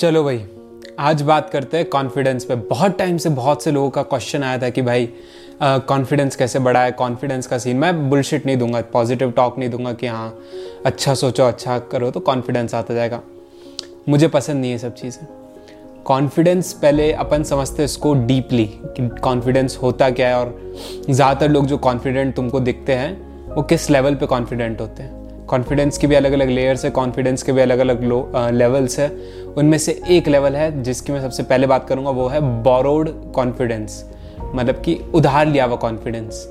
[0.00, 0.38] चलो भाई,
[0.98, 4.58] आज बात करते हैं कॉन्फिडेंस पे। बहुत टाइम से बहुत से लोगों का क्वेश्चन आया
[4.58, 5.08] था कि भाई
[5.62, 10.06] कॉन्फिडेंस कैसे बढ़ाए कॉन्फिडेंस का सीन मैं बुलशिट नहीं दूँगा पॉजिटिव टॉक नहीं दूँगा कि
[10.06, 10.32] हाँ
[10.86, 13.20] अच्छा सोचो अच्छा करो तो कॉन्फिडेंस आता जाएगा।
[14.08, 15.26] मुझे पसंद नहीं है सब चीज़ें।
[16.04, 20.72] कॉन्फिडेंस पहले अपन समझते इसको डीपली कि कॉन्फिडेंस होता क्या है, और
[21.10, 23.16] ज़्यादातर लोग जो कॉन्फिडेंट तुमको दिखते हैं,
[23.54, 25.18] वो किस लेवल पे कॉन्फिडेंट होते हैं।
[25.50, 28.02] कॉन्फिडेंस के भी अलग अलग लेयर्स है कॉन्फिडेंस के भी अलग अलग
[28.52, 29.10] लेवल्स है।
[29.56, 34.04] उनमें से एक लेवल है जिसकी मैं सबसे पहले बात करूँगा, वो है बोरोड कॉन्फिडेंस
[34.54, 36.46] मतलब कि उधार लिया हुआ कॉन्फिडेंस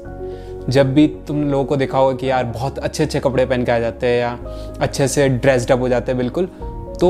[0.69, 3.71] जब भी तुम लोगों को देखा होगा कि यार बहुत अच्छे अच्छे कपड़े पहन के
[3.71, 4.37] आ जाते हैं या
[4.81, 6.45] अच्छे से ड्रेस्ड अप हो जाते हैं, बिल्कुल
[7.01, 7.09] तो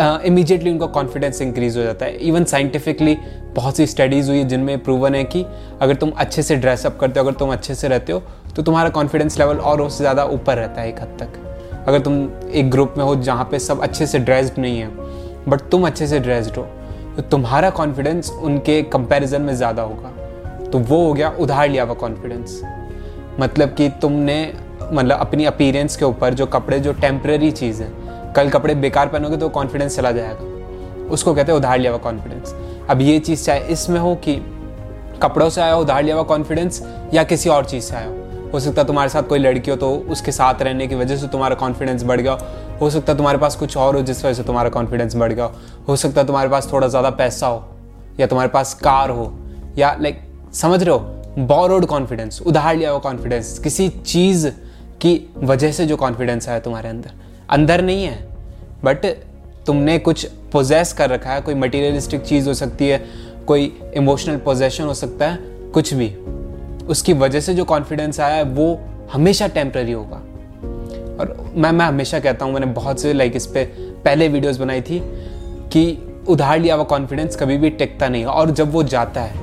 [0.00, 2.16] इमीजिएटली uh, उनका कॉन्फिडेंस इंक्रीज हो जाता है.
[2.18, 3.16] इवन साइंटिफिकली
[3.54, 5.44] बहुत सी स्टडीज़ हुई जिनमें प्रूवन है कि
[5.82, 8.22] अगर तुम अच्छे से ड्रेसअप करते हो अगर तुम अच्छे से रहते हो
[8.56, 11.28] तो तुम्हारा कॉन्फिडेंस लेवल और उससे ज़्यादा ऊपर रहता है एक हद तक.
[11.88, 14.88] अगर तुम एक ग्रुप में हो जहाँ पे सब अच्छे से ड्रेस्ड नहीं है
[15.48, 16.66] बट तुम अच्छे से ड्रेस्ड हो
[17.16, 20.12] तो तुम्हारा कॉन्फिडेंस उनके कंपैरिजन में ज़्यादा होगा.
[20.68, 22.60] तो वो हो गया उधार लिया हुआ कॉन्फिडेंस
[23.40, 24.54] मतलब कि तुमने
[24.92, 27.90] मतलब अपनी अपीरेंस के ऊपर जो कपड़े जो टेम्प्रेरी चीज़ है
[28.36, 32.54] कल कपड़े बेकार पहनोगे तो कॉन्फिडेंस चला जाएगा। उसको कहते हैं, उधार लिया हुआ कॉन्फिडेंस
[32.90, 34.34] अब ये चीज़ चाहे इसमें हो कि
[35.22, 36.82] कपड़ों से आया हो, उधार लिया हुआ कॉन्फिडेंस
[37.14, 39.90] या किसी और चीज़ से आया हो। सकता है तुम्हारे साथ कोई लड़की हो तो
[40.10, 42.32] उसके साथ रहने की वजह से तुम्हारा कॉन्फिडेंस बढ़ गया
[42.80, 45.50] हो। सकता है तुम्हारे पास कुछ और हो जिस वजह से तुम्हारा कॉन्फिडेंस बढ़ गया
[45.88, 47.62] हो। सकता है तुम्हारे पास थोड़ा ज़्यादा पैसा हो,
[48.20, 49.32] या तुम्हारे पास कार हो,
[49.78, 50.20] या लाइक
[50.54, 54.48] समझ रहे हो बोरोड कॉन्फिडेंस उधार लिया हुआ कॉन्फिडेंस किसी चीज़
[55.00, 57.10] की वजह से जो कॉन्फिडेंस आया तुम्हारे अंदर।
[57.52, 58.18] अंदर नहीं है
[58.84, 59.06] बट
[59.66, 63.04] तुमने कुछ पोजेस कर रखा है, कोई मटीरियलिस्टिक चीज़ हो सकती है,
[63.46, 65.38] कोई इमोशनल पोजेशन हो सकता है,
[65.74, 66.08] कुछ भी।
[66.86, 68.80] उसकी वजह से जो कॉन्फिडेंस आया है, वो
[69.12, 70.16] हमेशा टेम्प्ररी होगा।
[71.20, 73.64] और मैं मैं हमेशा कहता हूँ, मैंने बहुत से लाइक इस पर
[74.04, 75.00] पहले वीडियोस बनाई थी
[75.72, 79.36] कि उधार लिया हुआ कॉन्फिडेंस कभी भी टिकता नहीं और जब वो जाता है,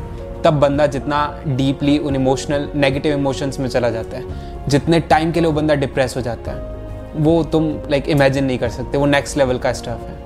[0.44, 5.40] तब बंदा जितना डीपली उन इमोशनल नेगेटिव इमोशंस में चला जाता है, जितने टाइम के
[5.40, 6.79] लिए वो बंदा डिप्रेस हो जाता है।
[7.16, 10.18] वो तुम लाइक like, इमेजिन नहीं कर सकते वो नेक्स्ट लेवल का स्टफ़ है।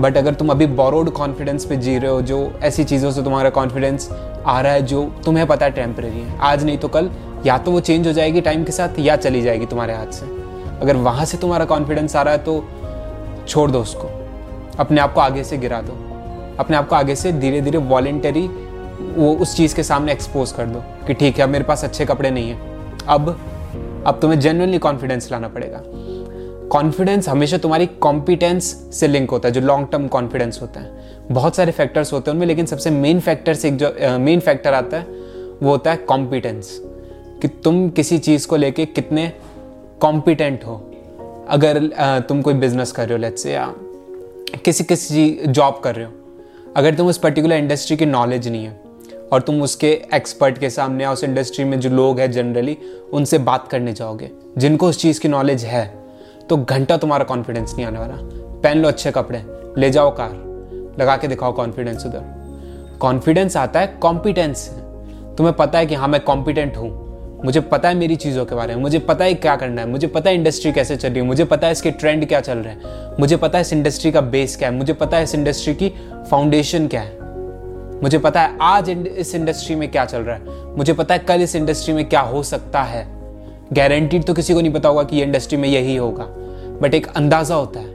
[0.00, 3.50] बट अगर तुम अभी बोरोड कॉन्फिडेंस पे जी रहे हो जो ऐसी चीज़ों से तुम्हारा
[3.50, 4.08] कॉन्फिडेंस
[4.46, 7.10] आ रहा है जो तुम्हें पता है टेम्प्रेरी है। आज नहीं तो कल
[7.46, 10.26] या तो वो चेंज हो जाएगी टाइम के साथ या चली जाएगी तुम्हारे हाथ से।
[10.80, 12.64] अगर वहाँ से तुम्हारा कॉन्फिडेंस आ रहा है तो
[13.48, 14.08] छोड़ दो उसको।
[14.78, 15.92] अपने आप को आगे से गिरा दो।
[16.58, 18.46] अपने आप को आगे से धीरे धीरे वॉलेंटरी
[19.16, 22.04] वो उस चीज़ के सामने एक्सपोज कर दो कि ठीक है अब मेरे पास अच्छे
[22.04, 23.38] कपड़े नहीं हैं। अब
[24.06, 25.82] अब तुम्हें जेनुअनली कॉन्फिडेंस लाना पड़ेगा।
[26.68, 31.56] कॉन्फिडेंस हमेशा तुम्हारी कॉम्पिटेंस से लिंक होता है, जो लॉन्ग टर्म कॉन्फिडेंस होता है। बहुत
[31.56, 34.96] सारे फैक्टर्स होते हैं उनमें, लेकिन सबसे मेन फैक्टर से एक जो मेन फैक्टर आता
[34.96, 35.06] है,
[35.62, 36.70] वो होता है कॉम्पिटेंस
[37.42, 39.32] कि तुम किसी चीज़ को लेके कितने
[40.00, 40.74] कॉम्पिटेंट हो।
[41.48, 41.88] अगर
[42.28, 43.72] तुम कोई बिज़नेस कर रहे हो लेट्स से या
[44.64, 46.12] किसी किसी जॉब कर रहे हो।
[46.76, 48.89] अगर तुम उस पर्टिकुलर इंडस्ट्री की नॉलेज नहीं है
[49.32, 52.76] और तुम उसके एक्सपर्ट के सामने या उस इंडस्ट्री में जो लोग हैं जनरली
[53.12, 55.86] उनसे बात करने जाओगे, जिनको उस चीज़ की नॉलेज है
[56.48, 58.14] तो घंटा तुम्हारा कॉन्फिडेंस नहीं आने वाला।
[58.62, 59.42] पहन लो अच्छे कपड़े,
[59.78, 60.30] ले जाओ कार,
[61.00, 64.68] लगा के दिखाओ कॉन्फिडेंस उधर। कॉन्फिडेंस आता है कॉम्पिटेंस
[65.38, 66.90] तुम्हें पता है कि हाँ मैं कॉम्पिटेंट हूँ।
[67.44, 70.06] मुझे पता है मेरी चीज़ों के बारे में, मुझे पता है क्या करना है, मुझे
[70.06, 72.72] पता है इंडस्ट्री कैसे चल रही है, मुझे पता है इसके ट्रेंड क्या चल रहे
[72.72, 75.74] हैं, मुझे पता है इस इंडस्ट्री का बेस क्या है, मुझे पता है इस इंडस्ट्री
[75.74, 75.92] की
[76.30, 77.18] फाउंडेशन क्या है।
[78.02, 81.42] मुझे पता है आज इस इंडस्ट्री में क्या चल रहा है। मुझे पता है कल
[81.42, 83.06] इस इंडस्ट्री में क्या हो सकता है।
[83.72, 86.24] गारंटीड तो किसी को नहीं पता होगा कि इंडस्ट्री में यही होगा।
[86.82, 87.88] बट एक अंदाज़ा होता है,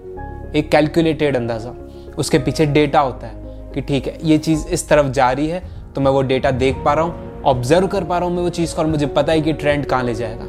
[0.52, 1.74] एक कैलकुलेटेड अंदाज़ा।
[2.18, 5.64] उसके पीछे डेटा होता है कि ठीक है, ये चीज़ इस तरफ़ जा रही है
[5.96, 8.50] तो मैं वो डेटा देख पा रहा हूँ ऑब्ज़र्व कर पा रहा हूँ मैं वो
[8.52, 10.46] चीज़ को, और मुझे पता है कि ट्रेंड कहाँ ले जाएगा।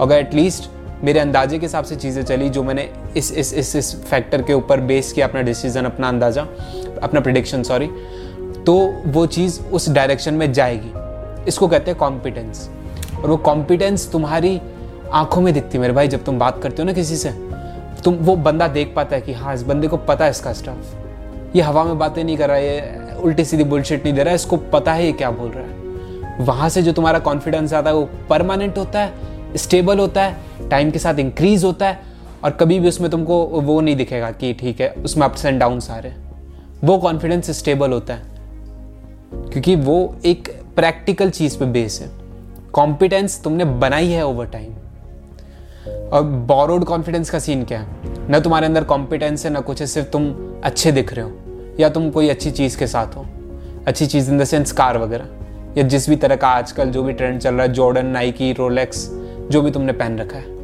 [0.00, 0.70] अगर एटलीस्ट
[1.04, 4.54] मेरे अंदाजे के हिसाब से चीज़ें चली, जो मैंने इस इस इस इस फैक्टर के
[4.54, 6.42] ऊपर बेस किया, अपना डिसीज़न अपना अंदाज़ा,
[7.02, 7.90] अपना प्रिडिक्शन सॉरी
[8.66, 8.74] तो
[9.06, 10.92] वो चीज़ उस डायरेक्शन में जाएगी।
[11.48, 12.68] इसको कहते हैं कॉम्पिटेंस
[13.22, 14.60] और वो कॉम्पिटेंस तुम्हारी
[15.12, 17.30] आँखों में दिखती है मेरे भाई, जब तुम बात करते हो ना किसी से।
[18.04, 21.56] तुम, वो बंदा देख पाता है कि हाँ इस बंदे को पता है इसका स्टाफ
[21.56, 24.30] ये हवा में बातें नहीं कर रहा है ये उल्टी सीधी बुलशिट नहीं दे रहा
[24.30, 27.90] है इसको पता है ये क्या बोल रहा है। वहाँ से जो तुम्हारा कॉन्फिडेंस आता
[27.90, 32.00] है, वो परमानेंट होता है स्टेबल होता है टाइम के साथ इंक्रीज होता है,
[32.44, 35.80] और कभी भी उसमें तुमको वो नहीं दिखेगा कि ठीक है, उसमें अप्स एंड डाउन
[35.90, 36.30] आ रहे हैं।
[36.84, 38.31] वो कॉन्फिडेंस स्टेबल होता है।
[39.52, 42.10] क्योंकि वो एक प्रैक्टिकल चीज़ पे बेस है।
[42.72, 44.72] कॉम्पिटेंस तुमने बनाई है ओवर टाइम
[46.12, 47.86] और बोरोड कॉन्फिडेंस का सीन क्या है?
[48.30, 51.32] न तुम्हारे अंदर कॉम्पिटेंस है, ना कुछ है, सिर्फ़ तुम अच्छे दिख रहे हो,
[51.80, 53.26] या तुम कोई अच्छी चीज़ के साथ हो।
[53.86, 55.28] अच्छी चीज़ इन द सेंस कार वगैरह,
[55.78, 59.08] या जिस भी तरह का आजकल जो भी ट्रेंड चल रहा है जॉर्डन नाइकी रोलेक्स
[59.50, 60.61] जो भी तुमने पहन रखा है।